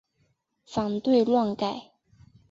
[0.65, 1.91] 反对乱改！